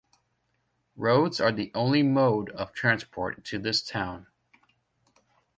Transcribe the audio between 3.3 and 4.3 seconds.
to this town.